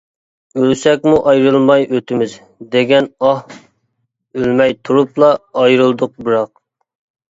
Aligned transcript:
ئۆلسەكمۇ 0.61 1.11
ئايرىلماي 1.31 1.85
ئۆتىمىز، 1.99 2.35
دېگەن، 2.79 3.11
ئاھ، 3.29 3.47
ئۆلمەي 3.61 4.79
تۇرۇپلا 4.85 5.35
ئايرىلدۇق 5.41 6.23
بىراق. 6.29 6.57